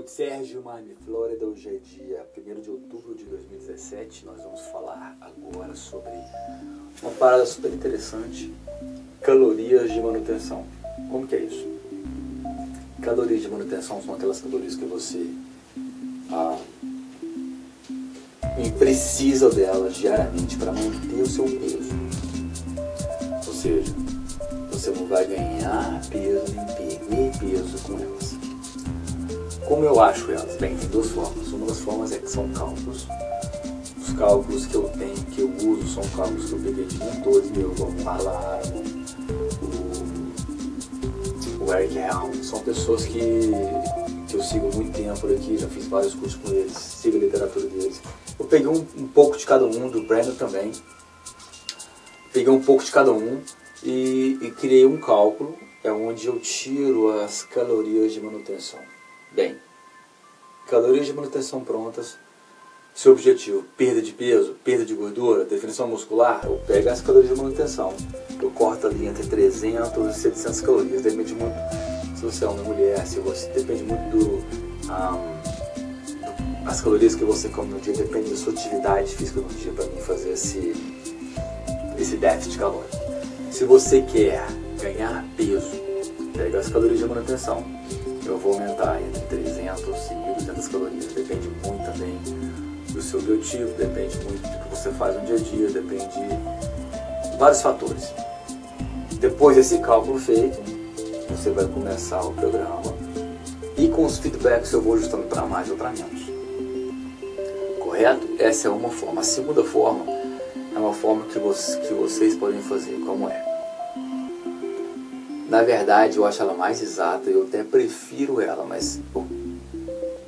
[0.00, 1.44] sou Sérgio Miami, Flórida.
[1.44, 4.24] Hoje é dia 1 de outubro de 2017.
[4.24, 6.12] Nós vamos falar agora sobre
[7.02, 8.52] uma parada super interessante:
[9.20, 10.64] calorias de manutenção.
[11.10, 11.66] Como que é isso?
[13.02, 15.26] Calorias de manutenção são aquelas calorias que você
[16.30, 16.58] ah,
[18.78, 21.90] precisa delas diariamente para manter o seu peso.
[23.46, 23.92] Ou seja,
[24.70, 28.49] você não vai ganhar peso nem perder peso com elas.
[29.70, 30.56] Como eu acho elas?
[30.56, 31.46] Bem, tem duas formas.
[31.52, 33.06] Uma das formas é que são cálculos.
[34.02, 37.50] Os cálculos que eu tenho, que eu uso, são cálculos que eu peguei de mentores
[37.52, 38.60] meus, como Marla
[41.62, 42.42] o, o Eric Helm.
[42.42, 43.52] São pessoas que,
[44.26, 47.20] que eu sigo muito tempo por aqui, já fiz vários cursos com eles, sigo a
[47.20, 48.02] literatura deles.
[48.40, 50.72] Eu peguei um, um pouco de cada um, do Brandon também.
[52.32, 53.40] Peguei um pouco de cada um
[53.84, 58.80] e, e criei um cálculo, é onde eu tiro as calorias de manutenção.
[59.32, 59.56] Bem,
[60.68, 62.16] calorias de manutenção prontas,
[62.94, 67.40] seu objetivo, perda de peso, perda de gordura, definição muscular, eu pego as calorias de
[67.40, 67.94] manutenção,
[68.42, 71.54] eu corto ali entre 300 e 700 calorias, depende muito
[72.20, 74.44] se você é uma mulher, se você depende muito do,
[74.92, 75.40] um,
[76.68, 79.86] as calorias que você come no dia, depende da sua atividade física no dia para
[79.86, 80.74] mim fazer esse,
[81.98, 82.94] esse déficit calórico.
[83.50, 84.46] Se você quer
[84.82, 85.70] ganhar peso,
[86.36, 87.64] pega as calorias de manutenção.
[88.24, 91.06] Eu vou aumentar entre 300 e 1.200 calorias.
[91.06, 92.18] Depende muito também
[92.92, 97.36] do seu biotipo, depende muito do que você faz no dia a dia, depende de
[97.38, 98.12] vários fatores.
[99.12, 100.58] Depois desse cálculo feito,
[101.28, 102.94] você vai começar o programa
[103.76, 106.22] e com os feedbacks eu vou ajustando para mais ou para menos.
[107.78, 108.28] Correto?
[108.38, 109.20] Essa é uma forma.
[109.20, 110.04] A segunda forma
[110.74, 113.59] é uma forma que, você, que vocês podem fazer, como é.
[115.50, 119.00] Na verdade, eu acho ela mais exata, eu até prefiro ela, mas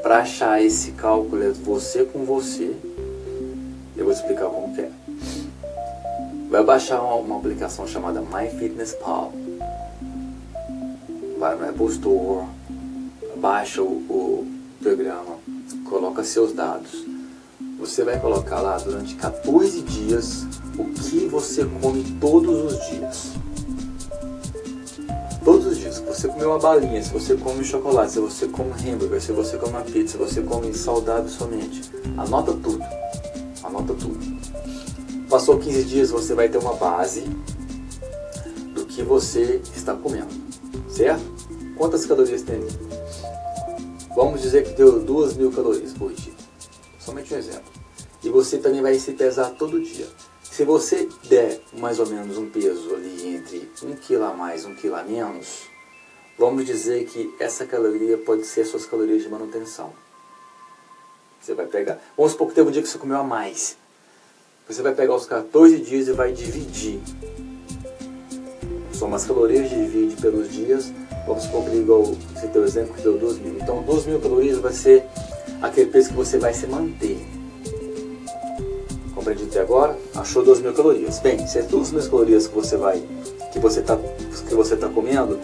[0.00, 2.76] para achar esse cálculo é você com você,
[3.96, 4.90] eu vou explicar como que é.
[6.48, 9.32] Vai baixar uma, aplicação chamada MyFitnessPal.
[11.36, 12.46] Vai no Apple Store,
[13.36, 14.46] baixa o, o
[14.80, 15.36] programa,
[15.84, 17.08] coloca seus dados
[17.78, 20.44] você vai colocar lá durante 14 dias
[20.76, 23.32] o que você come todos os dias.
[26.18, 29.72] Você comer uma balinha, se você come chocolate, se você come hambúrguer, se você come
[29.72, 31.82] uma pizza, se você come saudável somente.
[32.16, 32.84] Anota tudo.
[33.62, 34.18] Anota tudo.
[35.30, 37.20] Passou 15 dias, você vai ter uma base
[38.74, 40.34] do que você está comendo.
[40.88, 41.22] Certo?
[41.76, 42.66] Quantas calorias tem?
[44.16, 46.32] Vamos dizer que deu 2 mil calorias por dia
[46.98, 47.72] somente um exemplo.
[48.22, 50.06] E você também vai se pesar todo dia.
[50.42, 54.74] Se você der mais ou menos um peso ali entre 1 kg a mais, 1
[54.74, 55.68] kg a menos,
[56.38, 59.92] vamos dizer que essa caloria pode ser as suas calorias de manutenção.
[61.40, 63.76] Você vai pegar, vamos supor que teve um dia que você comeu a mais.
[64.68, 67.00] Você vai pegar os 14 dias e vai dividir.
[68.92, 70.92] Soma as calorias, divide pelos dias.
[71.26, 73.58] Vamos supor que igual, você tem o exemplo que deu 2 mil.
[73.58, 75.04] Então 2 mil calorias vai ser
[75.62, 77.18] aquele peso que você vai se manter.
[79.14, 79.98] Compreendi até agora?
[80.14, 81.18] Achou 2 mil calorias.
[81.20, 83.02] Bem, se é 2 mil calorias que você vai,
[83.52, 85.38] que você está que você tá comendo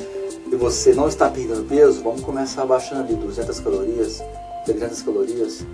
[0.55, 4.23] e você não está perdendo peso, vamos começar abaixando ali 200 calorias,
[4.65, 5.67] 300 calorias.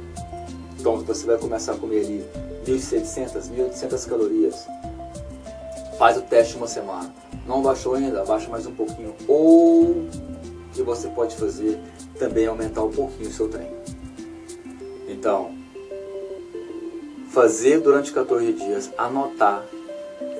[0.78, 2.24] Então você vai começar a comer ali
[2.66, 4.66] 1.700, 1.800 calorias.
[5.98, 7.14] Faz o teste uma semana.
[7.46, 8.22] Não baixou ainda?
[8.22, 9.14] Abaixa mais um pouquinho.
[9.28, 10.06] Ou
[10.72, 11.78] que você pode fazer
[12.18, 13.76] também aumentar um pouquinho o seu treino.
[15.06, 15.50] Então,
[17.28, 19.62] fazer durante 14 dias, anotar,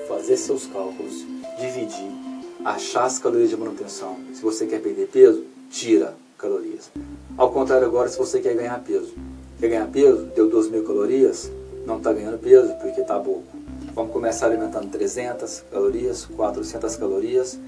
[0.07, 1.27] fazer seus cálculos,
[1.59, 2.30] dividir,
[2.63, 4.17] achar as calorias de manutenção.
[4.33, 6.91] Se você quer perder peso, tira calorias.
[7.37, 9.13] Ao contrário agora, se você quer ganhar peso.
[9.59, 10.25] Quer ganhar peso?
[10.35, 11.51] Deu 2 mil calorias?
[11.85, 13.47] Não está ganhando peso porque está pouco.
[13.93, 17.59] Vamos começar alimentando 300 calorias, 400 calorias.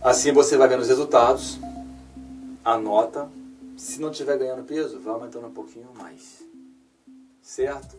[0.00, 1.58] Assim você vai vendo os resultados,
[2.64, 3.28] anota,
[3.76, 6.42] se não estiver ganhando peso, vai aumentando um pouquinho mais.
[7.40, 7.96] Certo?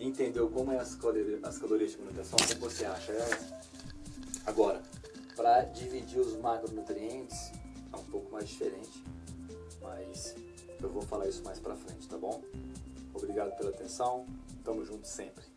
[0.00, 2.38] Entendeu como é as calorias, as calorias de manutenção?
[2.58, 3.38] Como você acha elas?
[4.46, 4.82] Agora,
[5.34, 7.50] para dividir os macronutrientes,
[7.92, 9.02] é um pouco mais diferente,
[9.80, 10.34] mas
[10.82, 12.42] eu vou falar isso mais para frente, tá bom?
[13.14, 14.26] Obrigado pela atenção,
[14.62, 15.53] tamo junto sempre.